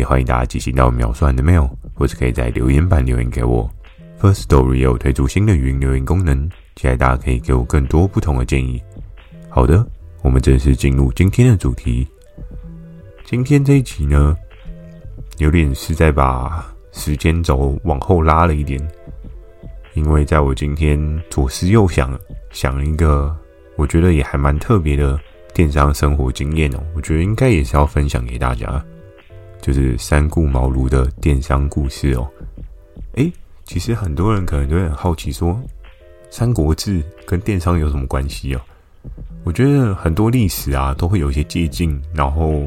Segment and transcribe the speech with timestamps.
[0.00, 3.70] 也欢迎大家寄信到秒算的 mail，或者可以在留言板留言给我。
[4.18, 8.82] First Story 有推出新的语音留言功能，期待大家可以给我更多不同的建议。
[9.50, 9.86] 好的，
[10.22, 12.08] 我们正式进入今天的主题。
[13.26, 14.34] 今天这一集呢，
[15.36, 18.80] 有点是在把时间轴往后拉了一点，
[19.92, 20.98] 因为在我今天
[21.28, 22.18] 左思右想，
[22.52, 23.36] 想了一个
[23.76, 25.20] 我觉得也还蛮特别的
[25.52, 28.82] 电商生活经验哦，我觉得应该也是要分享给大家。
[29.60, 32.28] 就是三顾茅庐的电商故事哦。
[33.14, 33.32] 诶，
[33.64, 35.50] 其实很多人可能都很好奇，说
[36.30, 38.60] 《三国志》跟电商有什么关系哦？
[39.44, 42.62] 我觉得很多历史啊，都会有一些接近，然后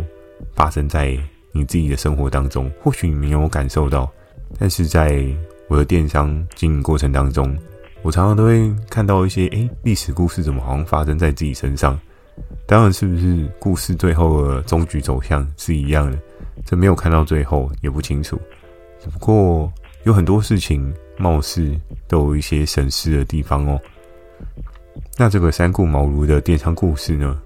[0.55, 1.17] 发生在
[1.51, 2.71] 你自己的生活当中。
[2.81, 4.11] 或许你没有感受到，
[4.59, 5.23] 但是在
[5.67, 7.55] 我的电商经营过程当中，
[8.01, 11.99] 我常常都会看到一些诶，历史故事怎么好像发生在自己身上？
[12.65, 16.17] 当然，是不是故事最后的终局走向是一样的？
[16.65, 18.39] 这没有看到最后，也不清楚。
[18.99, 19.71] 只不过
[20.03, 21.75] 有很多事情，貌似
[22.07, 23.79] 都有一些神似的地方哦。
[25.17, 27.39] 那这个三顾茅庐的电商故事呢，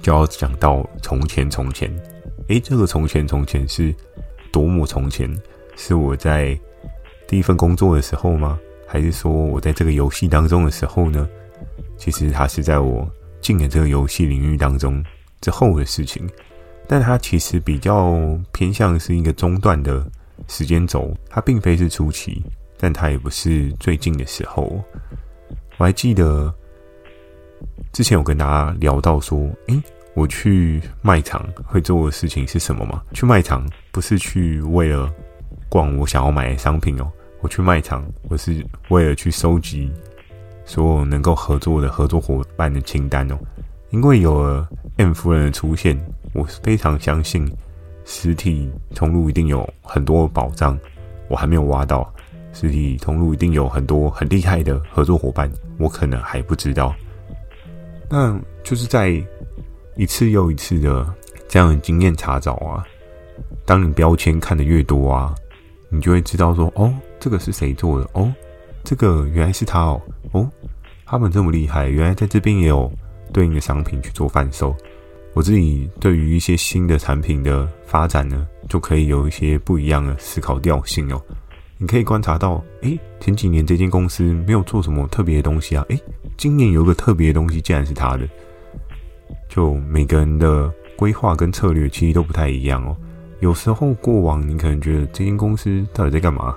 [0.00, 1.92] 就要讲到从前从前。
[2.48, 3.94] 诶，这个从前从前是
[4.52, 5.32] 多么从前？
[5.76, 6.58] 是我在
[7.26, 8.58] 第一份工作的时候吗？
[8.86, 11.28] 还是说我在这个游戏当中的时候呢？
[11.96, 13.08] 其实它是在我
[13.40, 15.02] 进了这个游戏领域当中
[15.40, 16.28] 之后的事情。
[16.86, 18.14] 但它其实比较
[18.52, 20.06] 偏向是一个中段的
[20.48, 22.42] 时间轴，它并非是初期，
[22.78, 24.82] 但它也不是最近的时候。
[25.78, 26.54] 我还记得
[27.92, 29.82] 之前有跟大家聊到说，诶，
[30.14, 33.02] 我去卖场会做的事情是什么吗？
[33.12, 35.10] 去卖场不是去为了
[35.68, 37.10] 逛我想要买的商品哦，
[37.40, 39.90] 我去卖场我是为了去收集
[40.64, 43.38] 所有能够合作的合作伙伴的清单哦，
[43.90, 45.98] 因为有了 M 夫人的出现。
[46.34, 47.50] 我非常相信，
[48.04, 50.78] 实体通路一定有很多宝藏，
[51.28, 52.12] 我还没有挖到。
[52.52, 56.94] 实体通路一定有很多很厉害的合作伙伴，我可能还不知道。
[58.08, 59.20] 那就是在
[59.96, 61.04] 一次又一次的
[61.48, 62.84] 这样的经验查找啊，
[63.64, 65.34] 当你标签看得越多啊，
[65.88, 68.08] 你就会知道说，哦，这个是谁做的？
[68.12, 68.32] 哦，
[68.84, 70.00] 这个原来是他哦，
[70.32, 70.48] 哦，
[71.04, 72.92] 他们这么厉害，原来在这边也有
[73.32, 74.76] 对应的商品去做贩售。
[75.34, 81.20] 我自己对于一些新的产品的发展呢，就可以有一些不一样的思考调性哦。
[81.76, 86.00] 你可以观察到，诶，前几年这间公司没有做什么特别的东西啊，诶，
[86.36, 88.28] 今年有个特别的东西，竟然是他的。
[89.48, 92.96] 就每个人的规划跟策略其实都不太一样哦。
[93.40, 96.54] 有时候过往你可能觉得这间公司到底在干嘛，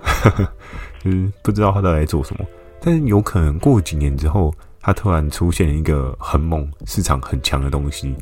[1.03, 2.45] 就是不知道他到底在做什么，
[2.79, 8.15] 但有可能过几年之后，他突然出现一个很猛、市场很强的东西。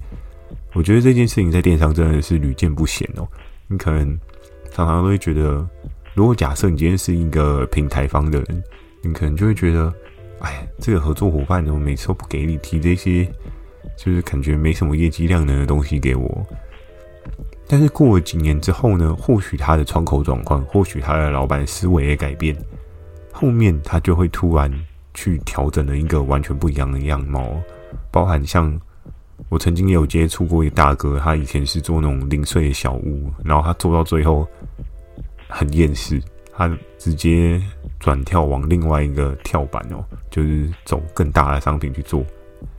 [0.75, 3.25] 我觉得这件事情在电商真的是屡见不鲜哦。
[3.68, 4.06] 你可能
[4.72, 5.66] 常常都会觉得，
[6.13, 8.63] 如果假设你今天是一个平台方的人，
[9.02, 9.91] 你可能就会觉得，
[10.40, 13.25] 哎，这个合作伙伴怎么每次都不给你提这些，
[13.97, 16.46] 就是感觉没什么业绩量能的东西给我。
[17.68, 22.53] 但是过了几年之后呢，或许他的窗口转换，或许他的老板思维也改变，
[23.31, 24.69] 后面他就会突然
[25.13, 27.56] 去调整了一个完全不一样的样貌，
[28.12, 28.78] 包含像。
[29.50, 34.47] 我曾经有接触过一个大哥，他以前是做那种零碎的小物，然后他做到最后
[35.47, 36.67] 很厌世，他
[36.97, 37.61] 直接
[38.00, 42.25] 转跳往另外一个跳板哦，就是走更大的商品去做，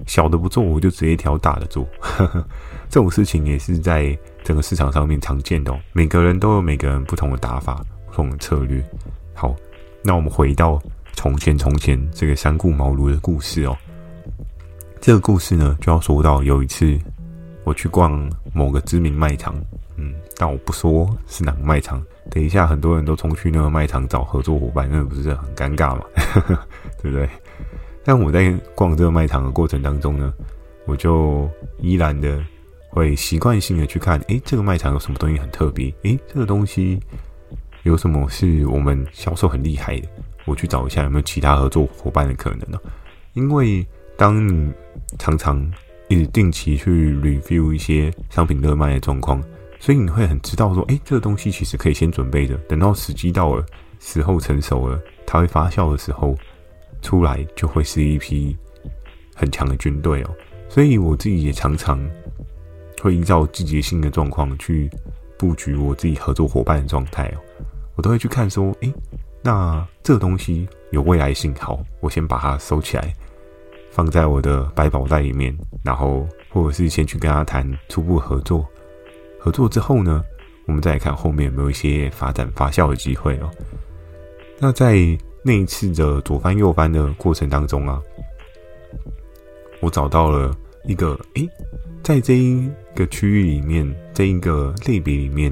[0.06, 1.86] 小的不做，我就直接挑大的做。
[2.90, 8.84] 这种事情也是在整个市场上面常见的哦，每个人都有每个人不同的打法、不同的策略。
[9.34, 9.54] 好，
[10.02, 13.76] 那我们回到从前从前这个三顾茅庐的故事哦。
[15.00, 16.98] 这个故事呢，就要说到有一次
[17.64, 19.54] 我去逛某个知名卖场，
[19.96, 26.04] 嗯，但我不说是哪个卖场，等一下很多人都冲去那个卖场找合作伙伴，那不是很尴尬吗？
[27.00, 27.28] 对不对？
[28.04, 30.32] 但我在逛这个卖场的过程当中呢，
[30.86, 31.48] 我就
[31.78, 32.42] 依然的
[32.88, 35.92] 会习惯性的去看，诶，这个卖场有什么东西很特别？
[36.02, 37.00] 诶，这个东西
[37.84, 40.08] 有什么是我们销售很厉害的？
[40.46, 42.78] 我去找一下有没有其他合作伙伴的可能呢？
[43.34, 44.72] 因为当你
[45.18, 45.70] 常常
[46.08, 49.42] 一直定期去 review 一些商品热卖的状况，
[49.80, 53.64] 所以你会很知道说，哎，这个东西其实可以先准备的，等到时机到了，
[53.98, 56.36] 时候成熟了，它会发酵的时候，
[57.02, 58.56] 出来就会是一批
[59.34, 60.30] 很强的军队哦。
[60.68, 61.98] 所以我自己也常常
[63.00, 64.90] 会依照季节性的状况去
[65.38, 67.38] 布局我自己合作伙伴的状态哦。
[67.94, 68.92] 我都会去看说，哎，
[69.42, 73.14] 那这个东西有未来性，好，我先把它收起来，
[73.96, 78.62] 放在我的百宝袋里面，然后或者是先去跟他谈初步合作。
[79.40, 80.22] 合作之后呢，
[80.66, 83.50] 我们再看后面有没有一些发展发酵的机会哦。
[84.58, 84.96] 那在
[85.42, 87.98] 那一次的左翻右翻的过程当中啊，
[89.80, 90.54] 我找到了
[90.84, 91.48] 一个诶，
[92.02, 95.50] 在这一个区域里面，这一个类别里面，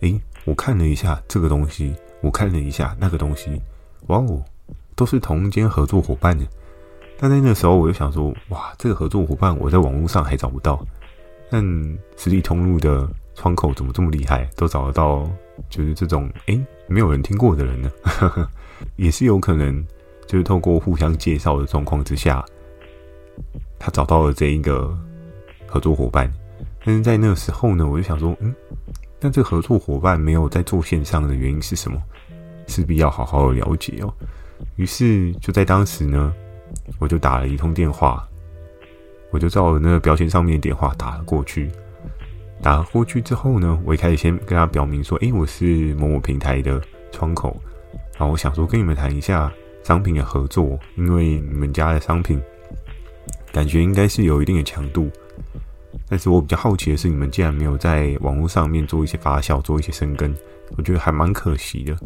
[0.00, 3.60] 诶，我看了一下这个东西，我看了一下那个东西，
[4.06, 4.42] 哇哦，
[4.96, 6.46] 都是同间合作伙伴的。
[7.22, 10.84] 但在那时候，我就想说，哇，这个合作伙伴我在网络上还找不到，
[11.48, 11.62] 但
[12.16, 13.08] 实体通路的。
[13.34, 15.26] 窗口怎么这么厉害，都找得到？
[15.70, 17.90] 就是这种哎，没有人听过的人呢，
[18.96, 19.82] 也是有可能，
[20.26, 22.44] 就是透过互相介绍的状况之下，
[23.78, 24.94] 他找到了这一个
[25.66, 26.30] 合作伙伴。
[26.84, 28.54] 但是在那个时候呢，我就想说，嗯，
[29.18, 31.98] 那这个合作伙伴没有在做线上的原因是什么？
[32.66, 34.12] 势必要好好的了解哦。
[34.76, 36.34] 于是就在当时呢，
[36.98, 38.26] 我就打了一通电话，
[39.30, 41.70] 我就照着那个标签上面的电话打了过去。
[42.62, 46.80] 打了过去之后呢，我一开始先跟他表明说：“诶，我是某某平台的
[47.10, 47.60] 窗口，
[48.16, 49.52] 然后我想说跟你们谈一下
[49.82, 52.40] 商品的合作，因为你们家的商品
[53.52, 55.10] 感觉应该是有一定的强度，
[56.08, 60.32] 但是我比较好奇的是，你们竟然没有在网络上面做一些发酵，做一些生根，
[60.76, 61.96] 我觉得还蛮可惜的。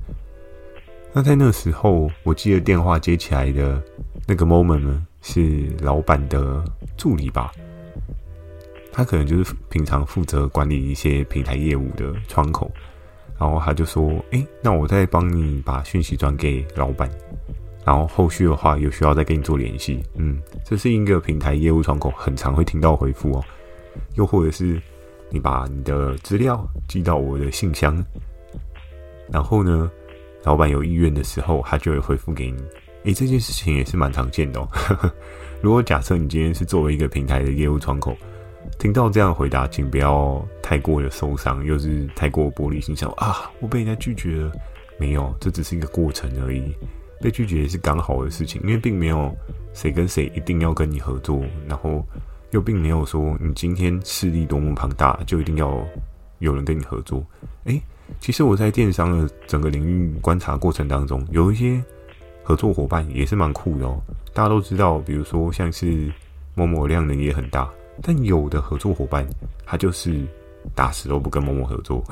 [1.12, 3.82] 那在那时候，我记得电话接起来的
[4.26, 6.64] 那个 moment 呢，是老板的
[6.96, 7.52] 助理吧。”
[8.92, 12.70] 他可能就是平常负责管理一些平台业务的窗口，
[13.38, 17.06] 然后他就说：“诶，那我再帮你把讯息转给老板，
[17.84, 23.44] 然后后续的话有需要再跟你做联系。”嗯，这是一个平台业务窗口很常会听到回复哦。
[24.14, 24.80] 又或者是
[25.28, 28.02] 你把你的资料寄到我的信箱，
[29.30, 29.90] 然后呢，
[30.42, 32.62] 老板有意愿的时候，他就会回复给你。
[33.06, 34.68] 诶，这件事情也是蛮常见的哦。
[35.62, 38.16] 如果假设你今天是作为一个平台的业务窗口，
[38.80, 44.52] 听到这样的回答，请不要太过的受伤，又是太过玻璃心，想啊，我被人家拒绝了。
[44.98, 46.74] 没有，这只是一个过程而已。
[47.20, 49.32] 被拒绝也是刚好的事情，因为并没有
[49.72, 52.04] 谁跟谁一定要跟你合作，然后
[52.50, 55.80] 又并没有说你今天势力多么庞大，就一定要
[56.40, 57.24] 有人跟你合作。
[57.64, 57.80] 诶，
[58.20, 61.82] 其实我在电商的整个领域观察过程当中，有一些
[62.46, 64.00] 合作伙伴也是蛮酷的哦。
[64.32, 66.08] 大家都知道，比如说像是
[66.54, 67.68] 某某量能也很大。
[68.02, 69.26] 但有的合作伙伴，
[69.64, 70.20] 他就是
[70.76, 72.04] 打死都不跟某某合作，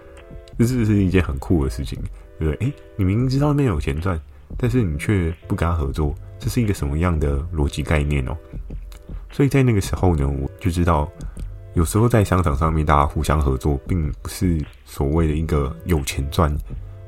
[0.58, 1.98] 这是是一件很酷的事情，
[2.38, 2.66] 对不对？
[2.66, 4.20] 诶，你明知道那边有钱赚，
[4.58, 8.36] 但是你却不跟他合作，这是一个什么样的逻辑概念哦？
[9.30, 11.08] 所以在那个时候呢，我就知道，
[11.74, 16.52] 有时候在商场上面大家互相合作，并不是所谓的一个有钱赚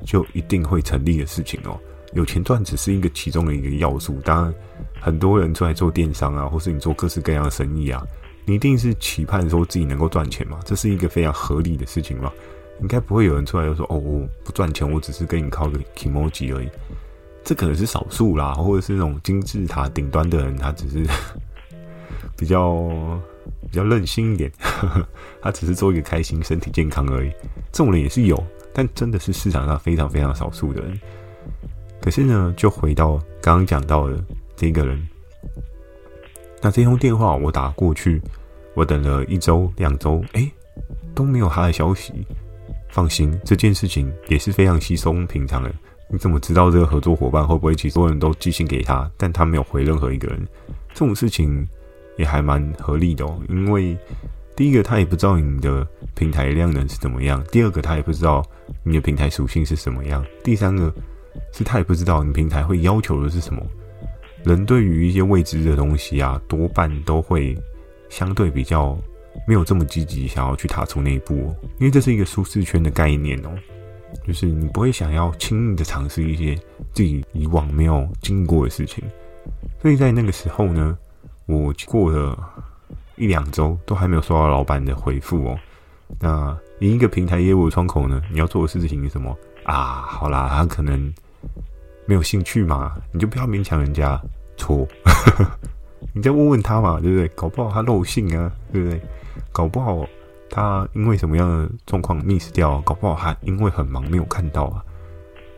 [0.05, 1.77] 就一定会成立的事情哦。
[2.13, 4.53] 有钱赚只是一个其中的一个要素，当然
[4.99, 8.05] 很多人出来做电商啊，或是你做各式各样的生意啊。
[8.45, 10.59] 你一定是期盼说自己能够赚钱嘛？
[10.65, 12.31] 这是一个非常合理的事情嘛？
[12.81, 16.67] 应该不会有人出来就说：“哦，我不赚钱，我只是跟你靠个 kimoji 而已。”
[17.45, 21.05] 这可能是少数啦，或者是那种金字塔顶端的人，他只是
[22.35, 22.89] 比较
[23.61, 24.51] 比较任性一点，
[25.41, 27.29] 他只是做一个开心、身体健康而已。
[27.71, 30.99] 这种人也是有，但真的是市场上非常非常少数的人。
[32.01, 34.21] 可是呢，就回到刚刚讲到的
[34.55, 35.07] 这个人。
[36.61, 38.21] 那这通电话我打过去，
[38.73, 40.51] 我等了一周、两周，哎，
[41.13, 42.13] 都没有他的消息。
[42.89, 45.71] 放心，这件事情也是非常稀松平常的。
[46.09, 50.45] 你怎么知道这个合作伙伴会不会其实所有人都寄信给他，但他没有回任何一个人？
[50.93, 51.65] 这种事情
[52.17, 53.39] 也还蛮合理的哦。
[53.47, 53.97] 因为
[54.57, 58.43] 第一个，他也不知道你的平台量能是怎么样；第二个，他也不知道
[58.83, 60.93] 你的平台属性是什么样；第三个，
[61.51, 63.61] 是他也不知道你平台会要求的是什么。
[64.43, 67.55] 人对于一些未知的东西啊，多半都会
[68.09, 68.97] 相对比较
[69.47, 73.51] 没有这么积极，想要去踏出那一步哦，因为这是一个舒适圈的概念哦，
[74.25, 76.55] 就是你不会想要轻易的尝试一些
[76.91, 79.03] 自己以往没有经历过的事情。
[79.79, 80.97] 所以在那个时候呢，
[81.45, 82.37] 我过了
[83.15, 85.59] 一两周都还没有收到老板的回复哦。
[86.19, 89.33] 那以一个平台业务的窗口呢，你要做的事情是什么
[89.63, 90.03] 啊？
[90.05, 91.13] 好啦，他可能。
[92.07, 94.19] 没有兴趣嘛，你就不要勉强人家。
[94.57, 94.85] 错，
[96.13, 97.27] 你再问问他嘛，对不对？
[97.29, 98.99] 搞不好他漏信啊，对不对？
[99.51, 100.05] 搞不好
[100.49, 102.81] 他因为什么样的状况 miss 掉？
[102.81, 104.83] 搞不好还因为很忙没有看到啊。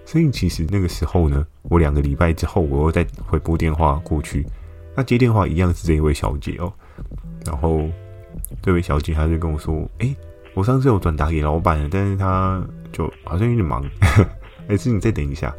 [0.06, 4.46] 所以其实那个时候呢，我两个礼拜之后，我又再回拨电话过去，
[4.96, 6.72] 那接电话一样是这一位小姐哦。
[7.46, 7.82] 然后
[8.62, 10.16] 这位小姐她就跟我说：“诶，
[10.54, 13.84] 我上次有转达给老板了，但是他就好像有点忙，
[14.68, 15.54] 还是你再等一下。”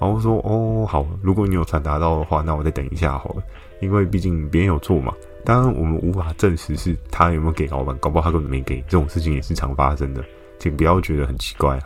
[0.00, 3.42] 然后说：“哦，好，如果你有传达到的话，那我再等一下好了，
[3.80, 5.12] 因为毕竟别人有做嘛。
[5.44, 10.24] 当然我们无法证实是他有没有给老板，搞不好他根本没给，这种事情也是常发生的，
[10.58, 11.78] 请不要觉得很奇怪。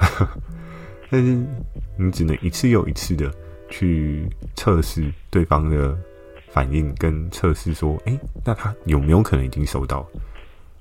[1.11, 1.45] 但是。”
[1.97, 3.33] 你只能一次又一次的
[3.71, 5.97] 去测试对方的
[6.51, 10.05] 反应，跟测试说，哎，那他有没有可能已经收到？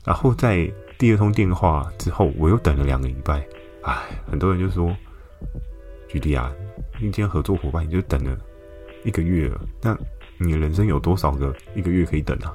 [0.03, 0.67] 然后再
[0.97, 3.45] 第二通电话之后，我又等了两个礼拜。
[3.81, 3.95] 哎，
[4.29, 4.95] 很多人就说，
[6.07, 6.51] 举例啊，
[6.99, 8.37] 今天合作伙伴你就等了
[9.03, 9.97] 一个月了，那
[10.37, 12.53] 你人生有多少个一个月可以等啊？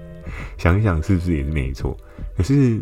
[0.58, 1.96] 想一想，是不是也是没错？
[2.36, 2.80] 可是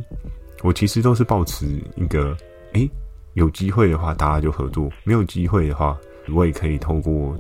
[0.63, 2.37] 我其实都是保持一个，
[2.73, 2.89] 哎。
[3.35, 5.95] 有机会的话，大家就合作；没有机会的话，
[6.33, 7.39] 我也可以透过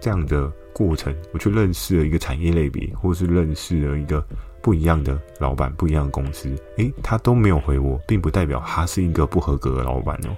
[0.00, 4.26] 这样的过程，我去认识了一个产业类别，或是认识了一个
[4.66, 6.52] 不一样的老板、不一样的公司。
[6.78, 10.36] 诶，他都没有回我，并不代表他是一个不合格的老板哦。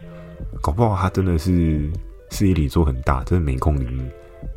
[0.61, 1.91] 搞不好他真的是
[2.29, 4.07] 事业里做很大，真的没空理你。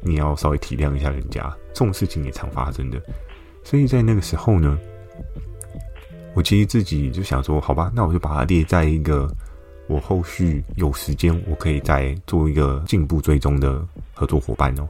[0.01, 3.01] 你要稍微体谅一下人家，这种事情也常发生的。
[3.63, 4.77] 所以在那个时候呢，
[6.33, 9.33] 我其实自己就想说，好吧，那我就把它列在一个。
[9.87, 13.81] 我后续有时间，我可以再做一个进步追踪的
[14.13, 14.87] 合作伙伴哦。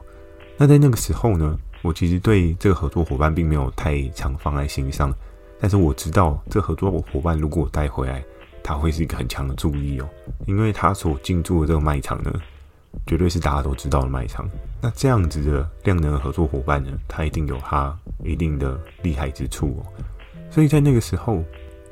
[0.56, 5.12] 那在那个时候呢，我其实对这个合作伙伴并没有太常放在心上，
[5.60, 8.24] 但是我知道这合作伙伴如果带回来，
[8.62, 10.08] 他会是一个很强的助力哦，
[10.46, 12.32] 因为他所进驻的这个卖场呢，
[13.06, 14.48] 绝对是大家都知道的卖场。
[14.80, 19.86] 那这样子的量能的合作伙伴呢，他一定有他一定的厉害之处哦。
[20.50, 21.42] 所以在那个时候。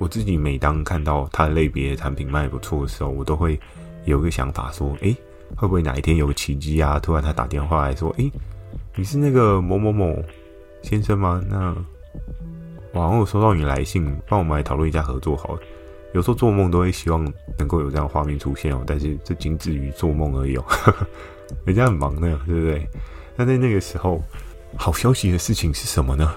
[0.01, 3.61] 我自己每当看到他的类别的产品卖不错的时候，我都会
[4.07, 5.15] 有一个想法，说：诶，
[5.55, 6.99] 会不会哪一天有个奇迹啊？
[6.99, 8.33] 突然他打电话来说：诶，
[9.01, 10.15] 你是那个某某某
[10.83, 11.43] 先生吗？
[11.49, 11.75] 那
[12.93, 15.61] 我好像有收到你来信，帮我们来讨论一下合作好了。
[16.13, 17.25] 有时候做梦都会希望
[17.59, 20.65] 能够有这样画面出现哦，但是这仅止于做梦而已哦。
[21.65, 22.87] 人家很忙的，对不对？
[23.37, 24.23] 那在那个时候，
[24.77, 26.35] 好消息的事情是什么呢？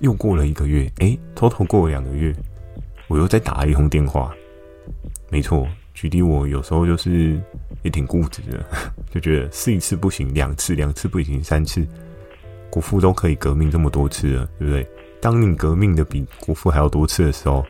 [0.00, 2.34] 又过了一个月，诶，偷偷过了两个月。
[3.06, 4.34] 我又再打了一通电话，
[5.28, 7.40] 没错，举例我有时候就是
[7.82, 8.64] 也挺固执的，
[9.10, 11.86] 就觉得试一次不行，两次两次不行，三次，
[12.70, 14.86] 国父都可以革命这么多次了，对不对？
[15.20, 17.64] 当你革命的比国父还要多次的时候，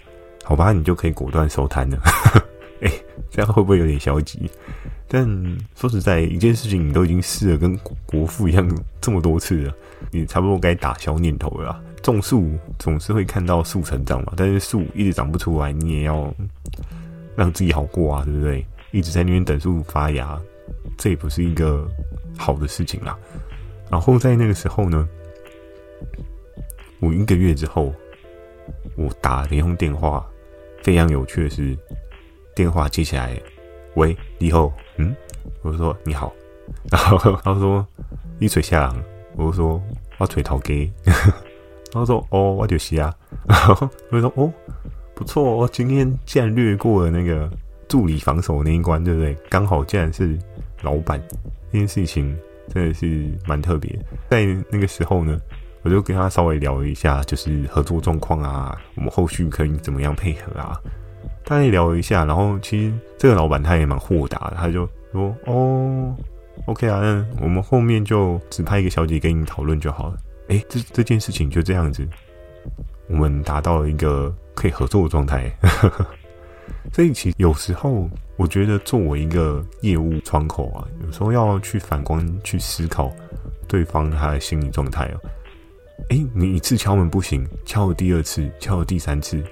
[0.45, 1.99] 好吧，你就可以果断收摊了。
[2.81, 2.91] 哎，
[3.31, 4.51] 这样会不会有点消极？
[5.07, 5.27] 但
[5.75, 7.77] 说实在，一件事情你都已经试了，跟
[8.07, 9.75] 国父一样这么多次了，
[10.11, 11.83] 你差不多该打消念头了。
[12.03, 16.33] 种树总是会看到树成长嘛，但是树一直长不出来，你也要
[17.37, 18.65] 让自己好过啊，对不对？
[18.93, 20.41] 一直在那边等树发芽，
[20.97, 21.89] 这也不是一个
[22.37, 23.19] 好的事情啦。
[23.91, 25.09] 然后在那个时候呢，
[27.01, 27.93] 我一个月之后，
[28.97, 30.25] 我打了一通电话，
[30.83, 31.77] 非常有趣的是，
[32.55, 33.41] 电话接起来，
[33.95, 35.15] 喂，你好，嗯，
[35.63, 36.33] 我说你好，
[36.91, 37.87] 然后他说
[38.39, 38.95] 你吹啥？
[39.37, 39.83] 我说
[40.19, 40.93] 我吹头鸡。
[41.93, 43.13] 然后说：“哦，我就是啊。”
[43.49, 44.53] 然后我说：“哦，
[45.13, 47.51] 不错哦，今天竟然略过了那个
[47.91, 49.37] 助理防守那一关，对不对？
[49.51, 50.39] 刚好竟然是
[50.81, 51.21] 老板，
[51.73, 52.35] 这件事情
[52.73, 53.99] 真的是蛮特别。
[54.31, 55.37] 在那个时候呢，
[55.83, 60.81] 我就跟他稍微聊了一下，就是合作状况啊，我们后续可以怎么样配合啊？
[61.45, 66.17] 大概聊了一下，然后其实这个老板他也蛮豁达的，他就说：‘哦
[66.67, 70.17] ，OK 啊，那我们后面就只派一个小姐跟你讨论就好了。’
[70.49, 72.07] 哎，这这件事情就这样子，
[73.09, 75.53] 我们达到了一个可以合作的状态。
[76.93, 83.13] 所以其实有时候，我觉得作为一个业务窗口啊，有时候要去反观去思考
[83.69, 85.21] 对方他的心理状态哦。
[86.11, 89.43] 哎，你一次敲门不行，敲了第二次，敲了第三次，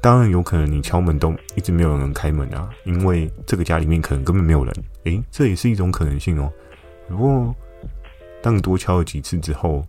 [0.00, 4.74] 当然有可能你敲门都一直没有人开门啊，因为这个家里面可能根本没有人。
[5.04, 6.52] 哎，这也是一种可能性哦。
[7.08, 7.54] 不过。
[8.42, 9.84] 当你多敲了几次之后，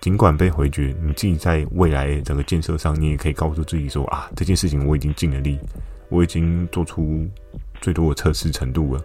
[0.00, 5.58] 尽管被回绝，你自己在未来整个建设上，你也可以告诉自己说：啊，这件事情我已经尽了力，
[6.08, 7.28] 我已经做出
[7.80, 9.02] 最多的测试程度了。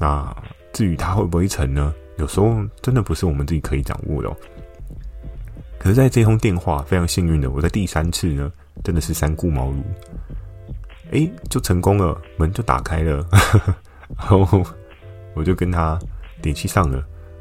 [0.00, 0.36] 那
[0.72, 1.94] 至于它会不会成呢？
[2.18, 4.28] 有时候真的不是我们自己可以掌握的。
[5.78, 8.52] 可是，在这通电话非常幸运的，我在第三次呢，
[8.84, 9.82] 真的是三顾茅庐，
[11.12, 13.26] 哎，就成功了，门就打开了，
[14.18, 14.64] 然后
[15.34, 15.98] 我就跟他
[16.42, 16.98] 联系上了。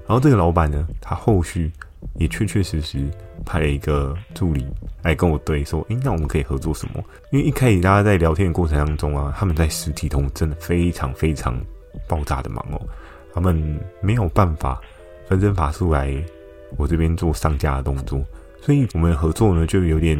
[0.07, 1.71] 然后这个老板呢，他后续
[2.15, 2.99] 也确确实实
[3.45, 4.65] 派了一个助理
[5.01, 11.59] 来跟我对说：“诶，那我们可以合作什么？”因为一开始大家在聊天的过程当中啊，他们在实体通真的非常非常
[12.07, 12.81] 爆炸的忙哦，
[13.33, 14.79] 他们没有办法
[15.27, 16.13] 分身乏术来
[16.77, 18.23] 我这边做上架的动作，
[18.61, 20.19] 所以我们合作呢就有点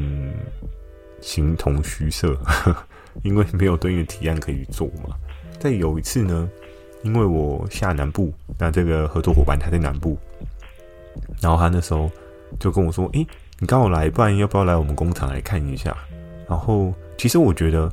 [1.20, 2.36] 形同虚设，
[3.24, 5.16] 因为没有对应的提案可以做嘛。
[5.60, 6.50] 在有一次呢，
[7.04, 10.18] 因为我下南部，那这个合作伙伴他在南部。
[11.42, 12.10] 然后他那时候
[12.60, 13.26] 就跟我说：“诶，
[13.60, 15.96] 你刚好来，不然要不要来我们工厂来看一下？”
[16.48, 17.92] 然后其实我觉得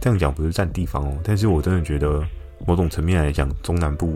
[0.00, 2.22] 这样讲不是占地方哦，但是我真的觉得
[2.66, 4.14] 某种层面来讲，中南部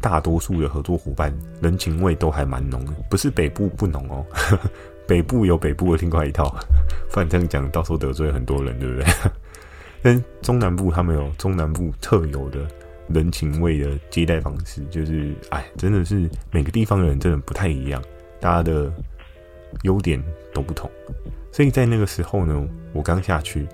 [0.00, 4.26] 大多数的合作伙伴人情味都还蛮浓的，不是北部不浓哦，
[5.06, 6.54] 北部有北部的另外一套，
[7.10, 9.06] 不然这样讲到时候得罪很多人，对不对？
[10.02, 12.60] 但中南部他们有中南部特有的。
[13.08, 18.02] 人情味的接待方式，就是哎，真的是每个地方的人真的不太一样，
[18.40, 18.92] 大家的
[19.82, 20.22] 优点
[20.52, 20.90] 都不同。
[21.50, 23.66] 所以在那个时候呢，我刚下去，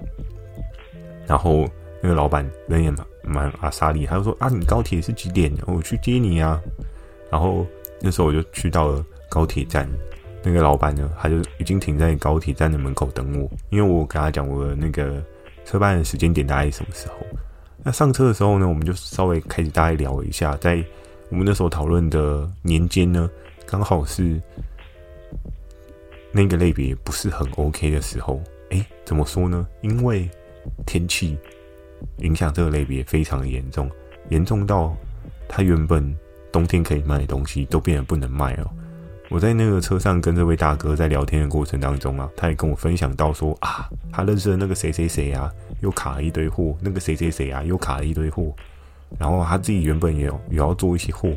[1.26, 1.68] 然后
[2.00, 5.52] 那个老板人也蛮蛮阿莎力，他就说啊，你高铁是几点？
[5.66, 6.60] 我去接你啊。
[7.30, 7.66] 然后
[8.00, 9.88] 那时候我就去到了高铁站，
[10.42, 15.20] 那个老板呢，他就已经停在高铁站的门口等我，因为我跟他讲我的那个
[15.64, 17.14] 车班的时间点大概什么时候。
[17.84, 20.82] 那上车的时候呢，我们就稍微开始大概聊一下，在
[21.28, 23.30] 我们那时候讨论的年间呢，
[23.66, 24.40] 刚好是
[26.32, 28.42] 那个类别不是很 OK 的时候。
[28.70, 29.66] 诶，怎么说呢？
[29.82, 30.28] 因为
[30.86, 31.36] 天气
[32.18, 33.88] 影响这个类别非常严重，
[34.30, 34.96] 严重到
[35.46, 36.16] 它原本
[36.50, 38.68] 冬天可以卖的东西都变得不能卖了。
[39.28, 45.52] 我在那个车上跟这位大哥在聊天的过程当中啊，他也跟我分享到说啊，他认识的那个谁谁谁啊，
[45.84, 48.50] 又卡了一堆货，那个谁谁谁啊，又卡了一堆货，
[49.18, 51.30] 然后他自己原本也有也要做一些货，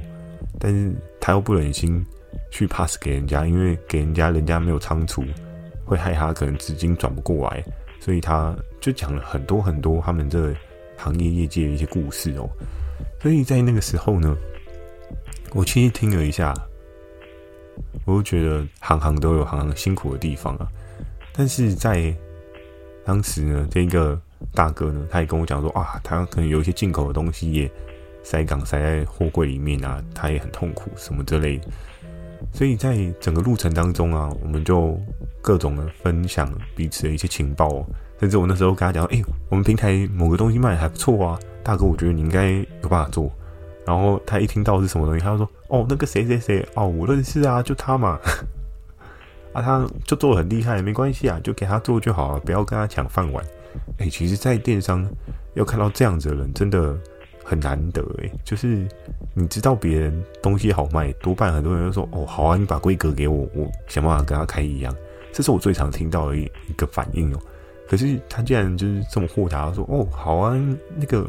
[0.57, 0.89] 但是
[1.19, 2.03] 他又不忍心
[2.49, 5.21] 去 pass 给人家，因为给人家人家没有仓储，
[5.83, 7.61] 会害他可能资金转不过来，
[7.99, 10.55] 所以他就讲了很多很多他们这个
[10.95, 12.49] 行业业界的一些故事哦。
[13.21, 14.35] 所以在那个时候呢，
[15.53, 16.53] 我其实听了一下。
[18.05, 20.67] 我就觉得行行都有行行辛苦的地方啊，
[21.31, 22.11] 但是在
[23.05, 24.19] 当时呢，这个
[24.53, 27.71] 大哥呢，他也跟我讲说啊，他可能有一些进口的东西也
[28.23, 31.59] 塞港塞在货柜里面啊，他也很痛苦什么之类。
[32.53, 34.99] 所以在整个路程当中啊，我们就
[35.41, 37.85] 各种的分享彼此的一些情报，
[38.19, 42.51] 甚至我那时候跟他讲，哎，我们平台某个东西卖的还不错啊，大哥，我觉得你应该
[42.83, 43.31] 有办法做。
[43.85, 48.19] 然后他一听到是什么东西，他就说：“哦，那个谁谁谁，哦，我认识啊，就他嘛。
[49.53, 53.43] 啊，他就做得很厉害，没关系啊，就给他做就好了，不要跟他抢饭碗。
[53.97, 55.07] 哎，其实，在电商
[55.55, 56.97] 要看到这样子的人，真的
[57.43, 58.29] 很难得哎。
[58.43, 58.87] 就是
[59.33, 64.95] 你知道别人东西好卖，多半很多人都说：哦，好啊，你把规格给我，我想办法跟他开一样。
[65.31, 67.39] 这是我最常听到的一一个反应哦。
[67.87, 70.57] 可是他竟然就是这么豁达，说：哦，好啊，
[70.95, 71.27] 那个。”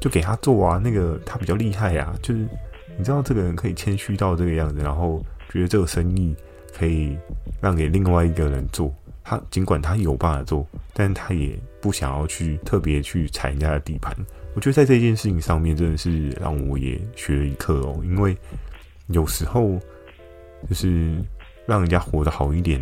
[0.00, 2.40] 就给他做啊，那个他比较厉害啊，就是
[2.98, 6.34] 你知道这个人可以谦虚到这个样子，然后觉得这个生意
[6.76, 7.16] 可以
[7.60, 8.92] 让给另外一个人做，
[9.28, 14.14] 他尽管他有办法做，但他也不想要去特别去踩人家的地盘。
[14.54, 18.36] 我觉得在这件事情上面真的是让我也学了一课哦，因为
[19.08, 19.76] 有时候
[20.68, 21.16] 就是
[21.66, 22.80] 让人家活得好一点，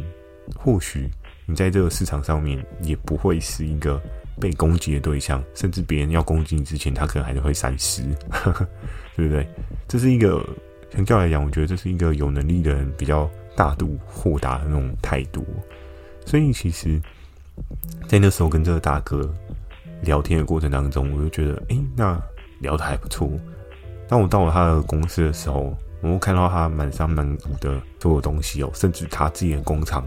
[0.55, 1.09] 或许
[1.47, 3.99] 你在这个市场上面也不会是一个。
[4.41, 8.03] 被攻击的对象，甚至别人要攻击你之前，他可能还是会闪失，
[9.15, 9.47] 对不对？
[9.87, 10.45] 这是一个
[10.93, 15.47] 相较来讲，我觉得这是一个有能力的人比较大度豁达的那种态度。
[16.25, 17.01] 所以其实，
[18.09, 19.29] 在那时候跟这个大哥
[20.03, 22.21] 聊天的过程当中，我就觉得，哎，那
[22.61, 23.31] 聊得还不错。
[24.09, 30.05] 当我到了他的公司的时候，我看到他满山满谷的所有东西哦，甚至他自己的工厂，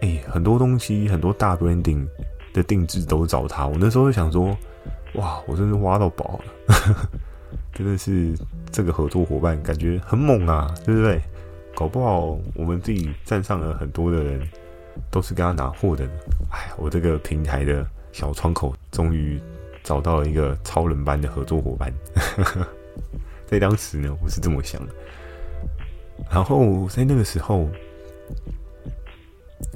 [0.00, 2.06] 哎，很多东西，很多大 branding。
[2.52, 4.46] 的定制都找他，我那时候就想说，
[5.14, 7.08] 哇，我真是挖到宝了，
[7.72, 8.36] 真的是
[8.72, 11.22] 这个合作伙伴感觉很猛啊，对不对？
[11.76, 14.48] 搞不好我们自己站上了很多的人，
[15.10, 16.04] 都是跟他拿货的。
[16.50, 19.40] 哎，我这个平台的小窗口终于
[19.82, 21.92] 找到了一个超人般的合作伙伴，
[23.46, 24.92] 在当时呢，我是这么想的。
[26.30, 27.68] 然后在那个时候。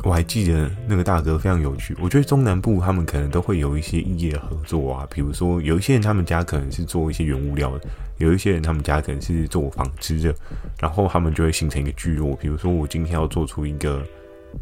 [0.03, 10.35] 我还记得那个大哥非常有趣，我觉得中南部他们可能都会有一些异业合作啊，比如说有一些人他们家可能是做一些原物料的，有一些人他们家可能是做纺织的，
[10.79, 12.35] 然后他们就会形成一个聚落。
[12.37, 14.03] 比如说我今天要做出一个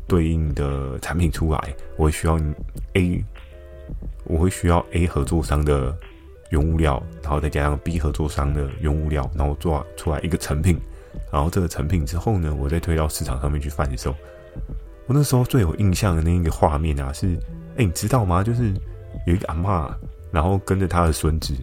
[0.07, 2.39] 对应的产品出来，我会需要
[2.95, 3.25] A，
[4.25, 5.97] 我会需要 A 合作商的
[6.51, 10.81] 原物料，然后再加上 B 合作商的原物料，然后做出来一个成品。
[11.31, 14.15] 然后这个成品之后呢，我再推到市场上面去贩售。
[15.07, 17.37] 我那时候最有印象的那一个画面啊，是，
[17.77, 18.43] 哎，你知道吗？
[18.43, 18.73] 就是
[19.27, 19.93] 有一个阿嬷，
[20.31, 21.55] 然后跟着他的孙子，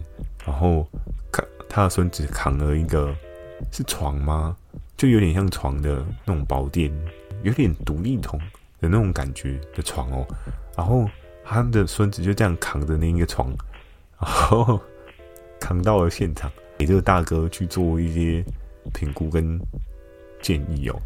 [0.44, 0.86] 然后
[1.32, 3.14] 扛他的孙子扛了一个
[3.72, 4.56] 是床吗？
[5.00, 6.92] 就有点像床的那种宝殿，
[7.42, 8.38] 有点独立桶
[8.78, 10.26] 的那种感觉的床哦。
[10.76, 11.08] 然后
[11.42, 13.48] 他的孙子就这样扛着那一个床，
[14.20, 14.78] 然后
[15.58, 18.44] 扛到了现场，给这个大哥去做一些
[18.92, 19.58] 评估跟
[20.42, 21.00] 建议哦。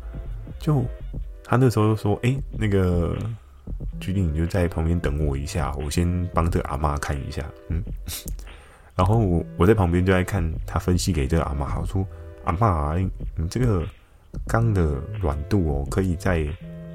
[0.59, 0.85] 就
[1.45, 3.17] 他那时候说：“哎，那个
[4.01, 7.81] 居弟你就在旁边等我一下，我先帮这个阿妈看一下。”嗯，
[8.97, 12.05] 然后我我在旁边就在看他分析给这个阿妈，他说。
[12.45, 13.87] 阿嬷，你这个
[14.47, 16.47] 钢的软度哦，可以再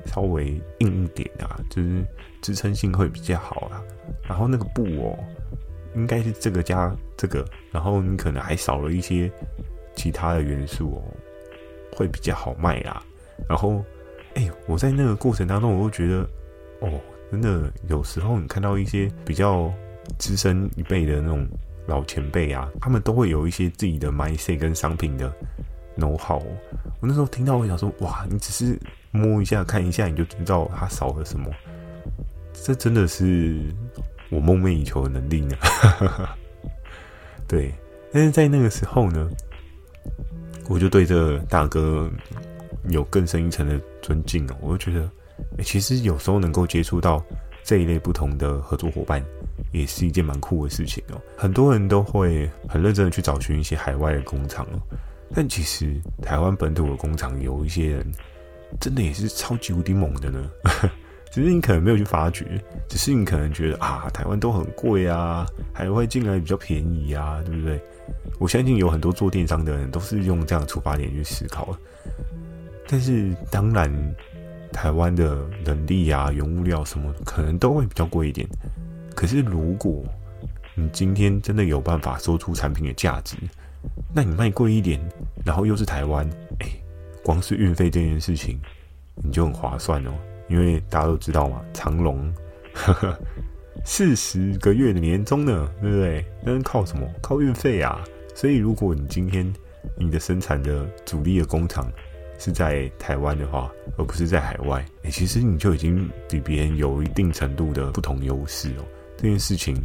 [0.06, 2.04] 稍微硬一点啊，就是
[2.42, 3.82] 支撑性会比较好啊。
[4.28, 5.18] 然后那个布哦，
[5.96, 9.32] 应该是这个加这个，然后你可能还少了一些
[9.96, 11.04] 其他的元素哦，
[11.96, 13.04] 会比较好卖啦。
[13.48, 13.84] 然后，
[14.36, 16.28] 哎，我在那个过程当中，我会觉得，
[16.82, 17.00] 哦，
[17.32, 19.72] 真的有时候你看到一些比较
[20.18, 21.48] 资深一辈的那种。
[21.90, 25.30] 老前辈啊，他们都会有一些自己的 mindset 跟商品的
[25.98, 26.42] know how。
[27.02, 28.80] 我那时候听到，我想说，哇，你只是
[29.12, 31.50] 摸一下、看一下，你就知道它少了什么。
[32.54, 33.60] 这真的是
[34.30, 35.58] 我梦寐以求的能力呢。
[37.48, 37.74] 对，
[38.14, 39.28] 但是在那个时候呢，
[40.68, 42.08] 我就对这大哥
[42.90, 44.56] 有更深一层的尊敬了。
[44.62, 45.10] 我就觉得，
[45.58, 47.24] 欸，其实有时候能够接触到
[47.64, 49.24] 这一类不同的合作伙伴。
[49.72, 51.22] 也是一件蛮酷的事情哦。
[51.38, 54.80] 很多人都会很认真的去找寻一些海外的工厂哦，
[55.34, 58.06] 但其实台湾本土的工厂有一些人
[58.80, 60.50] 真的也是超级无敌猛的呢。
[61.32, 62.44] 只是你可能没有去发掘，
[62.88, 67.80] 只是你可能觉得啊，台湾都很贵啊，海外进来比较便宜啊，对不对？
[68.40, 71.78] 我相信有很多做电商的人都是用这样的出发点去思考。
[72.88, 73.92] 但是当然，
[74.74, 78.48] 台湾的人力啊、原物料什么可能都会比较贵一点。
[79.16, 80.04] 可是，如果
[80.76, 83.36] 你今天真的有办法说出产品的价值，
[84.14, 85.00] 那你卖贵一点，
[85.46, 86.28] 然后又是台湾，
[86.60, 86.68] 哎，
[87.24, 88.60] 光是运费这件事情，
[89.16, 90.12] 你就很划算哦。
[90.48, 92.34] 因为大家都知道嘛，长隆，
[92.74, 93.20] 呵 呵
[93.86, 96.26] 四十个月的年终呢，对不对？
[96.44, 97.08] 那是靠什么？
[97.22, 98.04] 靠运费啊。
[98.34, 99.54] 所以，如果你今天
[99.98, 101.92] 你的生产的主力的工厂
[102.38, 108.86] 是在台湾的话，而不是在海外，哎，其实你就已经比别人有一定程度的不同优势哦。
[109.22, 109.76] 这件事情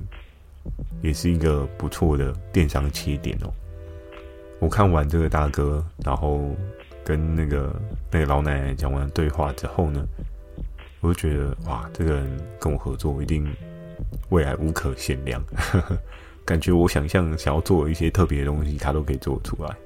[1.03, 3.53] 也是一个不错的电商切点哦。
[4.61, 6.55] 我看完这个大哥，然后
[7.03, 7.75] 跟那个
[8.13, 10.07] 那个老奶奶讲完对话之后呢，
[11.01, 13.45] 我就觉得哇，这个人跟我合作一定
[14.29, 15.45] 未来无可限量。
[16.47, 19.77] 感觉我想象想要做一些特别的东西，他都可以做出来。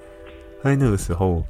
[0.63, 1.43] 在那个时候，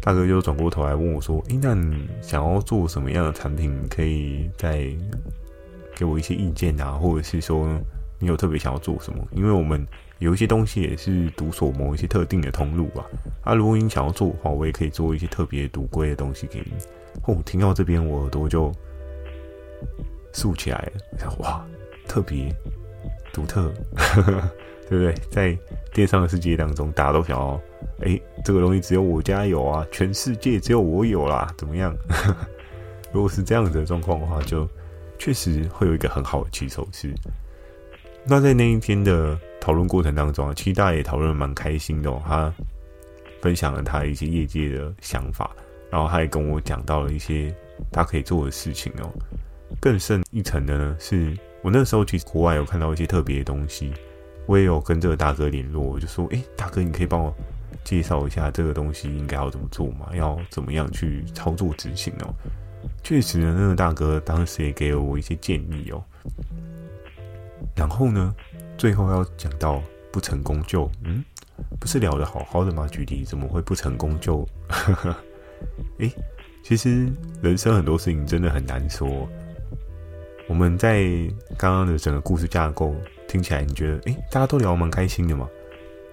[0.00, 3.72] 大哥就转过头来问我说：“诶，那你想要做什么样的产品？
[3.88, 4.92] 可以在？”
[5.96, 7.68] 给我一些意见啊，或者是说
[8.18, 9.18] 你有特别想要做什么？
[9.32, 9.86] 因为我们
[10.18, 13.04] 有一些东西也是独锁某一些特定的通路吧。
[13.42, 16.72] 啊，如果你想要做的话，我也可以做一些特别独归的东西给你。
[17.26, 18.72] 哦，听到这边我耳朵就
[20.32, 20.78] 竖起来
[21.20, 21.64] 了，哇，
[22.08, 22.54] 特别
[23.32, 23.72] 独特，
[24.88, 25.14] 对不对？
[25.30, 25.56] 在
[25.92, 27.60] 电商的世界当中，大家都想要，
[28.00, 31.94] 哎，这个东西只有我家有啊，全世界只有我有啦，怎么样？
[33.12, 34.68] 如果是这样子的状况的话，就。
[35.18, 37.14] 确实会有一个很好的起手式。
[38.26, 42.22] 那在那一天的讨论过程当中啊，其实大家也讨论蛮开心的哦。
[42.24, 42.52] 他
[43.42, 45.50] 分享了他一些业界的想法，
[45.90, 47.54] 然后他也跟我讲到了一些
[47.92, 49.12] 他可以做的事情哦。
[49.80, 53.92] 更深一层的呢，是我那时候其实国外有看到一些特别的东西，
[54.46, 57.34] 我也有跟这个大哥联络，我就说：“诶，大哥，你可以帮我
[57.84, 60.08] 介绍一下这个东西应该要怎么做吗？
[60.14, 62.34] 要怎么样去操作执行哦？”
[63.02, 66.02] 确实呢，那个大哥当时也给了我一些建议哦。
[67.76, 68.34] 然后呢，
[68.78, 71.24] 最后要讲到不成功就嗯，
[71.80, 72.86] 不是聊得好好的吗？
[72.90, 74.46] 具体怎么会不成功就？
[75.98, 76.10] 哎，
[76.62, 77.08] 其实
[77.42, 79.28] 人生很多事情真的很难说。
[80.46, 81.04] 我们在
[81.56, 82.94] 刚刚的整个故事架构
[83.26, 85.48] 听起来，你觉得哎，大家都聊得蛮开心的嘛？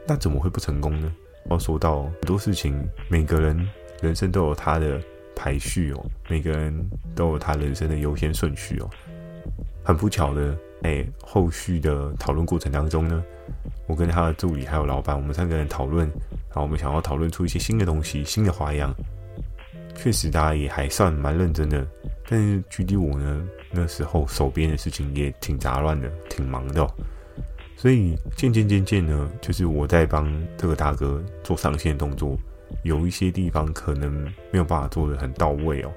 [0.07, 1.11] 那怎么会不成功呢？
[1.49, 3.69] 要说到很多事情，每个人
[4.01, 5.01] 人生都有他的。
[5.41, 6.71] 排序哦，每个人
[7.15, 8.87] 都有他人生的优先顺序哦。
[9.83, 13.23] 很不巧的，哎，后续的讨论过程当中呢，
[13.87, 16.07] 我跟他的助理还有老板，我们三个人讨论，
[16.49, 18.93] 然后我们想要讨论出一些新的东西、新的花样。
[19.95, 21.83] 确实，大家也还算蛮认真的，
[22.29, 26.93] 但是，G D 我呢，那时候手边的事情也挺杂乱的，挺忙的哦。
[27.75, 32.37] 所以渐渐渐渐呢，就是我在帮这个大哥做上线动作。
[32.83, 34.11] 有一些地方可能
[34.51, 35.91] 没有办法做得很到位哦，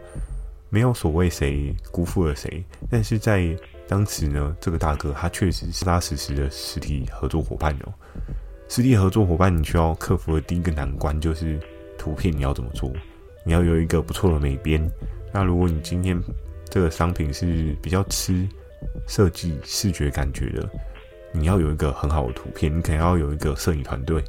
[0.70, 3.56] 没有所谓谁辜负了谁，但是在
[3.86, 7.92] 当时呢，这个大哥他确实是踏实实的实体合作伙伴哦。
[8.68, 11.60] 实体合作伙伴，你需要克服的第一个难关就是
[11.98, 12.90] 图片你要怎么做？
[13.44, 14.90] 你要有一个不错的美编。
[15.32, 16.18] 那如果你今天
[16.70, 18.48] 这个商品是比较吃
[19.06, 20.68] 设计视觉感觉的，
[21.30, 24.24] 你要有一个很好的图片，你可能要有一个摄影团队，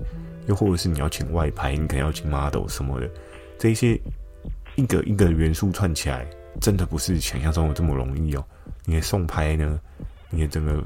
[0.47, 3.09] 又或者是你要请外拍，你可能要请 model 什么的，
[3.57, 3.99] 这一些
[4.75, 6.25] 一个一个元素串起来，
[6.61, 8.45] 真的不是想象中的这么容易哦。
[8.85, 9.79] 你的送拍呢，
[10.29, 10.83] 你的整个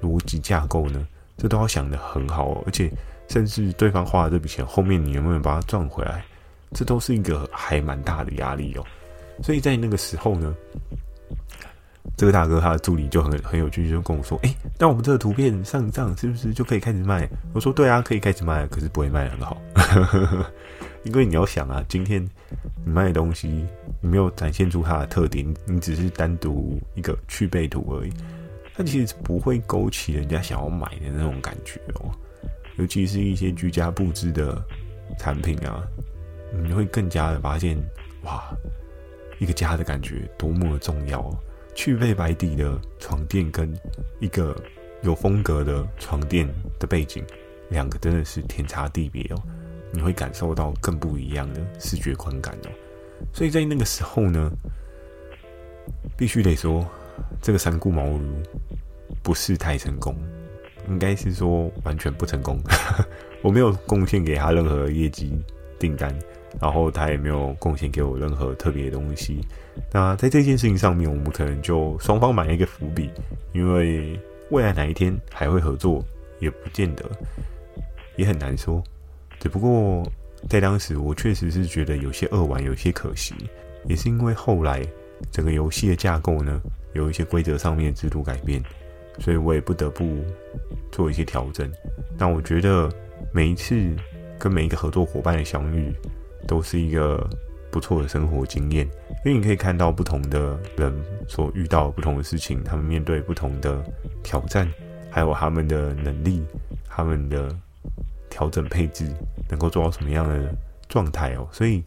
[0.00, 2.90] 逻辑架构呢，这都要想得很好哦，而且
[3.28, 6.24] 甚至对方花了这笔钱，后面你能不能把它赚回来，
[6.72, 8.84] 这都是一个还蛮大的压力哦。
[9.42, 10.54] 所以在那个时候呢，
[12.16, 19.60] 这个大哥他的助理就很很有趣，就跟我说：“哎，那我们这个图片上账是不是就可以开始卖？”我说：“对啊，可以开始卖，可是不会卖得很好，
[21.02, 22.22] 因为你要想啊，今天
[22.84, 23.66] 你卖的东西，
[24.00, 28.12] 你没有展现出它的特点，你只是单独一个去背图而已，
[28.76, 32.10] 它其实不会勾起人家想要买的那种感觉哦。
[32.76, 34.62] 尤其是一些居家布置的
[35.18, 35.82] 产品啊，
[36.62, 37.76] 你会更加的发现，
[38.22, 38.44] 哇！”
[39.40, 41.36] 一个家的感觉多么的重要哦！
[41.74, 43.72] 去背白底的床垫跟
[44.20, 44.56] 一个
[45.02, 47.24] 有风格的床垫的背景，
[47.70, 49.42] 两个真的是天差地别哦。
[49.92, 52.70] 你会感受到更不一样的视觉观感哦。
[53.32, 54.50] 所以在那个时候呢，
[56.16, 56.84] 必须得说，
[57.40, 58.20] 这个三顾茅庐
[59.22, 60.16] 不是太成功，
[60.88, 62.58] 应该是说完全不成功。
[63.42, 65.32] 我没有贡献给他任何业绩
[65.78, 66.12] 订单。
[66.60, 69.40] 然后他也没有贡献给我任何特别的东西。
[69.92, 73.10] 那在这件事情上面，我们可能就双方埋一个伏笔，
[73.52, 74.18] 因为
[74.50, 76.04] 未来哪一天还会合作，
[76.38, 77.04] 也不见得，
[78.16, 78.82] 也很难说。
[79.40, 80.06] 只不过
[80.48, 83.34] 在当时，我确实是觉得有些扼腕，有些可惜，
[83.86, 84.82] 也是因为后来
[85.30, 86.60] 整个游戏的架构呢，
[86.92, 88.62] 有一些规则上面的制度改变，
[89.18, 90.22] 所以我也不得不
[90.92, 91.70] 做一些调整。
[92.16, 92.88] 但我觉得
[93.32, 93.74] 每一次
[94.38, 95.92] 跟每一个合作伙伴的相遇，
[96.46, 97.28] 都是一个
[97.70, 98.86] 不错的生活经验，
[99.24, 100.94] 因为你可以看到不同的人
[101.28, 103.82] 所遇到不同的事情，他们面对不同的
[104.22, 104.68] 挑战，
[105.10, 106.42] 还有他们的能力、
[106.88, 107.54] 他们的
[108.30, 109.06] 调整配置，
[109.48, 110.54] 能够做到什么样的
[110.88, 111.48] 状态哦。
[111.50, 111.82] 所以，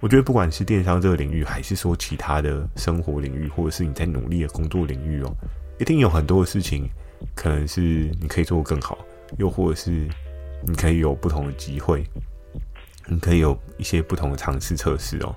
[0.00, 5.34] 我觉得不管是电商这个领域，还是说其他的生活领域，或者是你在努力的工作领域哦，
[5.78, 6.88] 一定有很多的事情，
[7.34, 8.98] 可能是你可以做得更好，
[9.38, 9.90] 又或者是
[10.66, 12.04] 你可以有不同的机会。
[13.08, 15.34] 你可以有一些不同的尝试测试哦，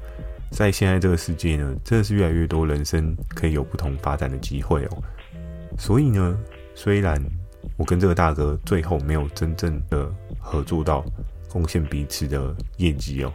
[0.51, 5.03] 在现在这个世界呢，真的是越来越多人生可以有不同发展的机会哦。
[5.77, 6.39] 所以呢，
[6.75, 7.21] 虽然
[7.75, 11.03] 我跟这个大哥最后没有真正的合作到
[11.49, 13.33] 贡献彼此的业绩哦，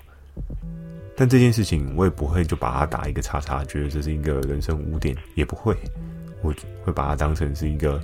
[1.16, 5.76] 但这件事情我也不会就把它打一个叉叉，觉得这是一个人生污点，也不会，
[6.40, 8.00] 我会把它当成是一个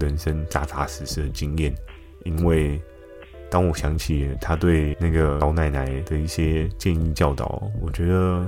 [0.00, 1.74] 人生扎扎实实的经验，
[2.24, 2.80] 因为。
[3.50, 8.46] 当我想起他对那个老奶奶的一些建议教导，我觉得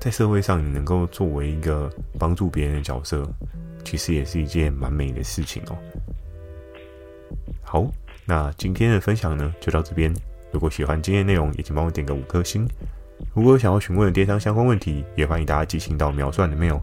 [0.00, 3.28] 在社会上你能够作为一个帮助别人的角色，
[3.84, 5.76] 其实也是一件蛮美的事情哦。
[7.62, 7.86] 好，
[8.24, 10.12] 那今天的分享呢，就到这边。
[10.50, 12.66] 如果喜欢今天内容，也请帮我点个五颗星。
[13.34, 16.80] 如果有想要询问的电商相关问题，也欢迎大家寄信到描述栏的 mail，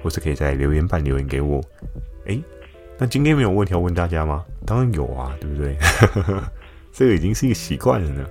[0.00, 1.60] 或是可以在留言板留言给我。
[2.26, 2.40] 诶
[3.02, 4.44] 那今天没有问题要问大家吗？
[4.64, 5.76] 当然有啊，对不对？
[6.94, 8.24] 这个已经是一个习惯了呢。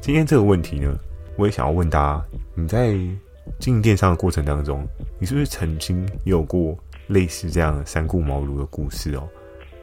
[0.00, 0.98] 今天这个问题呢，
[1.36, 2.94] 我也想要问大家：你在
[3.58, 6.74] 经营电商的过程当中，你是不是曾经有过
[7.08, 9.28] 类似这样三顾茅庐的故事哦？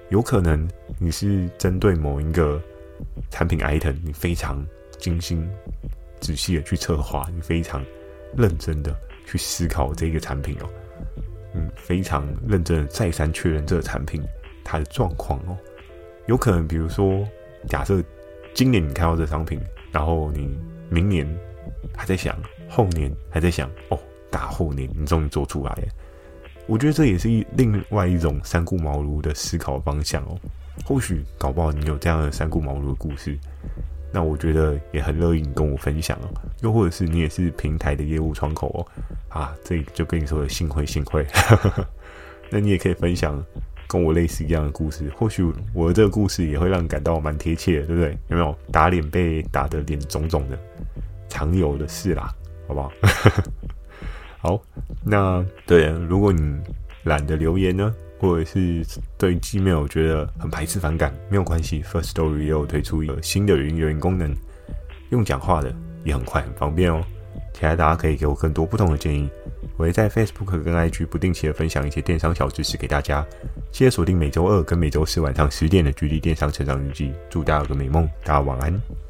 [0.09, 2.59] 有可能你是针对某一个
[3.29, 4.65] 产品 item，你非常
[4.97, 5.47] 精心、
[6.19, 7.85] 仔细的去策划，你非常
[8.35, 8.95] 认真的
[9.27, 10.67] 去思考这个产品哦。
[11.75, 14.21] 非常认真的再三确认这个产品
[14.63, 15.57] 它的状况哦。
[16.25, 17.25] 有可能，比如说，
[17.67, 18.03] 假设
[18.53, 20.57] 今年你看到这商品，然后你
[20.89, 21.25] 明年
[21.95, 25.83] 还在想，后年还在想，哦，大后年你终于做出来了。
[26.65, 30.37] 我觉得这也是一另外一种三顾茅庐的思考方向哦。
[30.85, 33.37] 或许搞不好你有这样的三顾茅庐的故事。
[34.11, 36.27] 那我觉得也很乐意你跟我分享哦，
[36.61, 38.79] 又或者是你也是平台的业务窗口哦，
[39.29, 41.25] 啊，这就跟你说的幸会幸会，
[42.49, 43.43] 那你也可以分享
[43.87, 48.17] 跟我类似一样的故事，或许我的这个故事也会让你感到蛮贴切的，对不对？
[48.29, 50.57] 有没有打脸被打得脸肿肿的，
[51.29, 52.33] 常有的事啦，
[52.67, 52.91] 好不好？
[54.39, 54.61] 好，
[55.03, 56.57] 那对，如果你
[57.03, 58.85] 懒得留言呢，或者是
[59.17, 64.35] 对 Gmail 觉得很排斥反感，没有关系，First Story 也有推出一个新的语音留言功能，
[65.09, 67.03] 用讲话的也很快很方便哦。
[67.57, 69.27] 期待大家可以给我更多不同的建议，
[69.77, 73.25] 我会在 Facebook 跟 IG 不定期的分享一些电商小知识给大家。
[73.71, 79.06] 记得锁定每周二跟每周四晚上十点的《距离电商成长日记》，祝大家有个美梦，大家晚安。